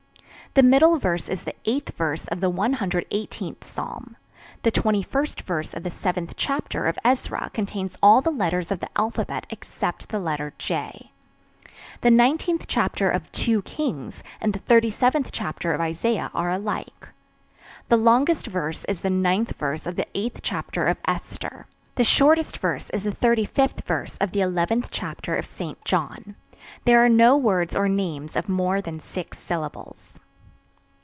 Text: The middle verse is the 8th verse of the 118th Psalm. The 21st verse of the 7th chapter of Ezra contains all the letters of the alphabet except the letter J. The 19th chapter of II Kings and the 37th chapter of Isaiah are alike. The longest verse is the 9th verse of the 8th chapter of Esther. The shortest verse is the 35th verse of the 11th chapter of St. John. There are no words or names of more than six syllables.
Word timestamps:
The 0.53 0.63
middle 0.63 0.97
verse 0.97 1.29
is 1.29 1.43
the 1.45 1.55
8th 1.63 1.93
verse 1.93 2.27
of 2.27 2.41
the 2.41 2.51
118th 2.51 3.63
Psalm. 3.63 4.17
The 4.63 4.71
21st 4.73 5.43
verse 5.43 5.73
of 5.73 5.83
the 5.83 5.89
7th 5.89 6.33
chapter 6.35 6.87
of 6.87 6.99
Ezra 7.05 7.49
contains 7.53 7.97
all 8.03 8.19
the 8.19 8.31
letters 8.33 8.69
of 8.69 8.81
the 8.81 8.89
alphabet 8.97 9.47
except 9.49 10.09
the 10.09 10.19
letter 10.19 10.51
J. 10.57 11.11
The 12.01 12.09
19th 12.09 12.65
chapter 12.67 13.09
of 13.09 13.29
II 13.47 13.61
Kings 13.61 14.23
and 14.41 14.51
the 14.51 14.59
37th 14.59 15.29
chapter 15.31 15.71
of 15.71 15.79
Isaiah 15.79 16.29
are 16.33 16.49
alike. 16.51 17.07
The 17.87 17.95
longest 17.95 18.47
verse 18.47 18.83
is 18.89 18.99
the 18.99 19.07
9th 19.07 19.55
verse 19.55 19.85
of 19.85 19.95
the 19.95 20.07
8th 20.13 20.39
chapter 20.41 20.85
of 20.85 20.97
Esther. 21.07 21.65
The 21.95 22.03
shortest 22.03 22.57
verse 22.57 22.89
is 22.89 23.05
the 23.05 23.11
35th 23.13 23.85
verse 23.85 24.17
of 24.19 24.33
the 24.33 24.41
11th 24.41 24.89
chapter 24.91 25.33
of 25.37 25.45
St. 25.45 25.81
John. 25.85 26.35
There 26.83 26.99
are 27.01 27.07
no 27.07 27.37
words 27.37 27.73
or 27.73 27.87
names 27.87 28.35
of 28.35 28.49
more 28.49 28.81
than 28.81 28.99
six 28.99 29.39
syllables. 29.39 30.17